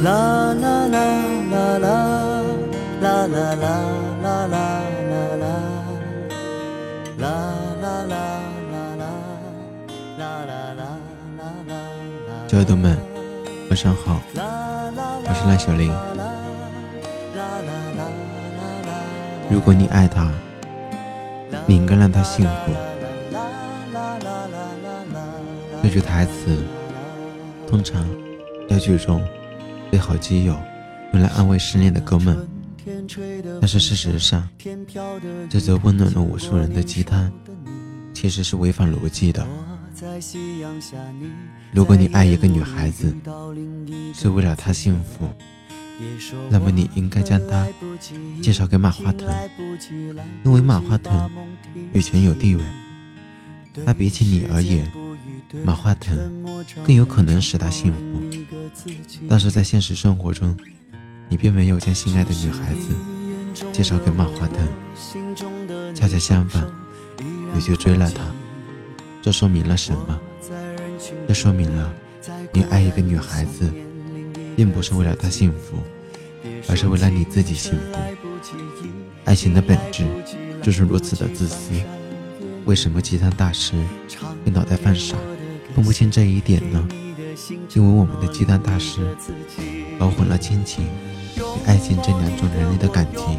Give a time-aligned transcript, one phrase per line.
[0.00, 1.16] 啦啦啦
[1.50, 1.96] 啦啦啦
[3.00, 3.86] 啦啦啦
[4.22, 4.76] 啦啦啦
[7.16, 8.26] 啦啦啦啦
[8.68, 9.04] 啦啦。
[12.46, 12.96] 小耳朵们，
[13.70, 15.90] 晚上好，我是赖小林。
[19.48, 20.30] 如果你爱他，
[21.66, 22.72] 你应该让他幸福。
[25.82, 26.62] 这句台词
[27.68, 28.04] 通常
[28.68, 29.22] 要剧中
[29.90, 30.56] 最好基友
[31.12, 32.36] 用来安慰失恋的哥们，
[33.60, 34.48] 但是事实上，
[35.48, 37.32] 这则温暖了无数人的鸡汤
[38.12, 39.46] 其实是违反逻辑的。
[41.72, 43.14] 如果你爱一个女孩子
[44.14, 45.28] 是为了她幸福，
[46.50, 47.66] 那么你应该将她
[48.42, 49.26] 介绍给马化腾，
[50.44, 51.30] 因为马化腾
[51.94, 52.62] 有钱有地位，
[53.84, 54.90] 那比起你而言，
[55.64, 56.16] 马化腾
[56.84, 57.98] 更有可能使她幸福。
[59.28, 60.56] 但是在现实生活中，
[61.28, 62.94] 你并没有将心爱的女孩子
[63.72, 66.66] 介绍给马化腾，恰恰相反，
[67.54, 68.24] 你就追了她。
[69.22, 70.20] 这说明了什么？
[71.26, 71.92] 这说明了
[72.52, 73.72] 你爱一个女孩子，
[74.56, 75.78] 并不是为了她幸福，
[76.68, 77.98] 而是为了你自己幸福。
[79.24, 80.04] 爱情的本质
[80.62, 81.72] 就是如此的自私。
[82.66, 83.74] 为什么鸡汤大师
[84.44, 85.16] 会脑袋犯傻，
[85.74, 86.86] 分不清这一点呢？
[87.74, 89.16] 因为我们的鸡汤大师
[89.98, 90.84] 搞混了亲情
[91.36, 93.38] 与爱情这两种人类的感情，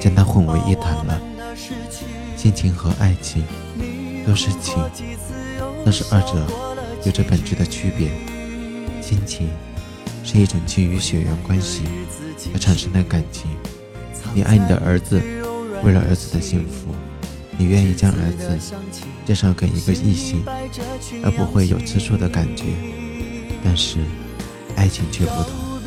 [0.00, 1.20] 将它混为一谈了。
[2.36, 3.44] 亲情和爱情。
[4.24, 4.76] 都是情，
[5.84, 6.46] 但是二者
[7.04, 8.08] 有着本质的区别。
[9.00, 9.48] 亲情
[10.22, 11.82] 是一种基于血缘关系
[12.54, 13.50] 而产生的感情，
[14.32, 15.20] 你爱你的儿子，
[15.82, 16.94] 为了儿子的幸福，
[17.62, 18.74] 你愿意将儿子
[19.24, 20.42] 介绍给一个异性，
[21.22, 22.64] 而不会有吃醋的感觉。
[23.62, 24.00] 但是
[24.74, 25.80] 爱情却不同，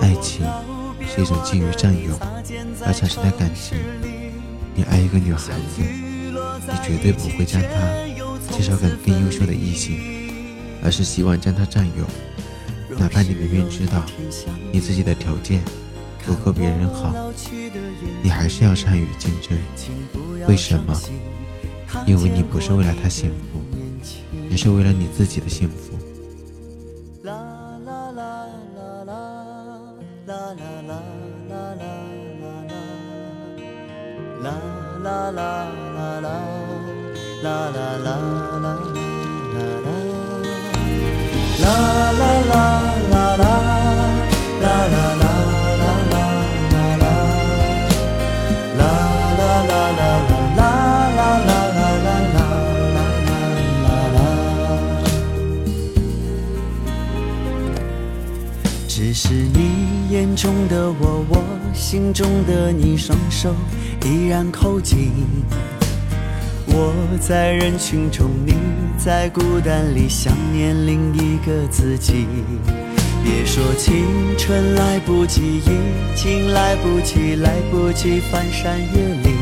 [0.00, 0.44] 爱情
[1.06, 2.18] 是一种基于占有
[2.84, 3.78] 而产生的感情。
[4.74, 5.82] 你爱一个女孩子。
[6.70, 7.68] 你绝对不会将她
[8.50, 10.00] 介绍给更优秀的异性，
[10.82, 12.96] 而是希望将她占有。
[12.98, 14.04] 哪怕你明明知道
[14.72, 15.62] 你自己的条件
[16.24, 17.12] 不够别人好，
[18.22, 19.56] 你还是要善于竞争。
[20.46, 20.94] 为什么？
[22.06, 23.60] 因为你不是为了他幸福，
[24.48, 25.96] 你是为了你自己的幸福。
[27.22, 27.32] 啦
[27.86, 28.46] 啦啦
[28.76, 29.12] 啦啦
[30.26, 30.92] 啦啦啦啦
[31.48, 31.86] 啦啦啦。
[34.40, 34.52] 啦
[35.02, 36.30] 啦啦啦啦
[37.42, 37.70] 啦啦，
[39.84, 39.87] 啦
[59.00, 63.54] 只是你眼中的我，我心中的你，双手
[64.04, 65.12] 依然扣紧。
[66.66, 68.54] 我在人群中，你
[68.98, 72.26] 在孤单里想念另一个自己。
[73.22, 74.04] 别说青
[74.36, 75.70] 春来不及，已
[76.16, 79.32] 经来不及，来不及翻山越岭。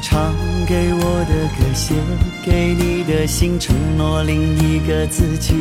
[0.00, 0.32] 唱
[0.64, 1.92] 给我的歌，写
[2.44, 5.54] 给你的信，承诺另一个自己。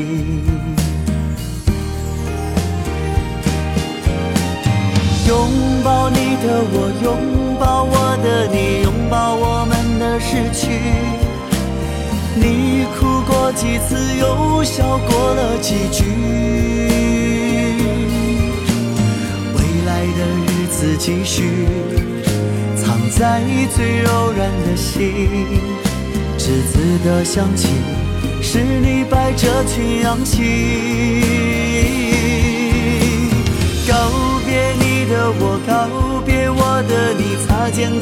[5.85, 9.75] 抱你的我，拥抱我的你，拥抱我们。
[9.97, 10.67] 的失去，
[12.35, 16.03] 你哭过几次，又笑过了几句。
[19.53, 21.67] 未来的日子继续，
[22.75, 23.41] 藏在
[23.73, 24.91] 最柔软的心。
[26.37, 26.73] 栀子
[27.05, 27.69] 的香气，
[28.41, 30.41] 是你摆着群羊起。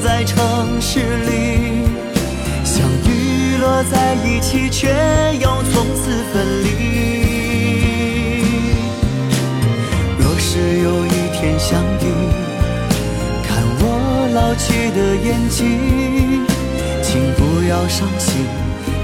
[0.04, 1.32] 在城市里
[2.64, 3.58] 相遇。
[3.64, 4.90] 落在一起，却
[5.40, 6.68] 又从此分离。
[10.20, 12.06] 若是有一天相遇，
[13.48, 13.84] 看我
[14.34, 15.62] 老去的眼睛，
[17.02, 18.46] 请不要伤心，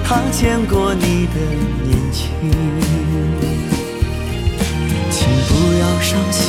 [0.04, 1.36] 他见过你的
[1.88, 2.28] 年轻。
[5.10, 5.50] 请不
[5.80, 6.49] 要伤心，